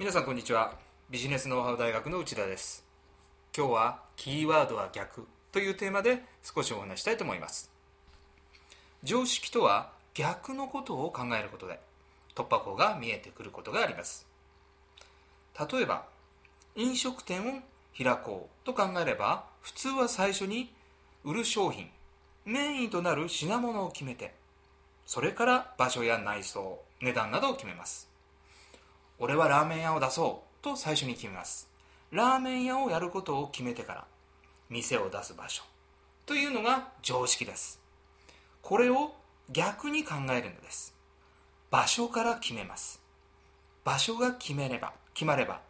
[0.00, 0.72] 皆さんこんにちは。
[1.10, 2.86] ビジネスノウハウ大学の内田です。
[3.54, 7.70] 今日はキーワードは逆というテーマで少しお話したいと思います。
[9.02, 11.80] 常識とは逆のことを考えることで
[12.34, 14.26] 突破口が見えてくることがあります。
[15.70, 16.06] 例えば
[16.76, 17.60] 飲食店を
[18.02, 20.72] 開こうと考えれば普通は最初に
[21.24, 21.90] 売る商品
[22.46, 24.32] メインとなる品物を決めて
[25.04, 28.09] それから場所や内装値段などを決めます。
[29.22, 31.68] 俺はラーメン屋を出そうと最初に決めます。
[32.10, 34.04] ラーメン屋をやることを決めてから
[34.70, 35.62] 店を出す場所。
[36.24, 37.80] というのが常識です。
[38.62, 39.12] これを
[39.50, 40.94] 逆に考えるのです。
[41.70, 43.02] 場所から決めます。
[43.84, 45.60] 場所が決めれば決まれば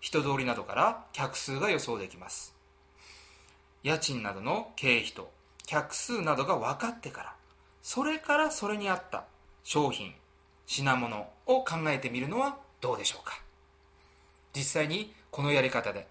[0.00, 2.52] 人通りなどから客数が予想できます。
[3.84, 5.30] 家賃などの経費と
[5.66, 7.34] 客数などが分かってから
[7.80, 9.24] それからそれに合った
[9.62, 10.14] 商品
[10.66, 13.40] 品物を考えてみるのはどうでしょうか？
[14.54, 16.06] 実際にこのやり方で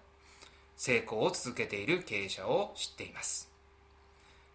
[0.76, 3.50] 成功を続けている経営者を知っています。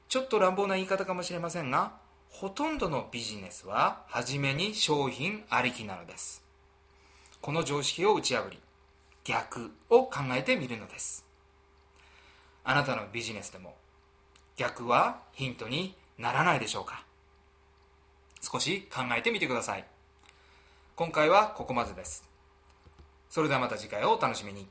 [0.08, 1.94] ちょっと乱暴な言い方かもしれませんが
[2.30, 6.44] ほとんどのビジネスは初めに商品ありきなのです。
[7.42, 8.60] この常識を打ち破り
[9.24, 11.26] 逆を考えてみるのです。
[12.64, 13.76] あなたのビジネスでも
[14.56, 17.04] 逆はヒントにならないでしょうか？
[18.42, 19.86] 少し考えてみてください。
[20.96, 22.24] 今回はここまでです。
[23.28, 24.68] それではまた次回をお楽しみに。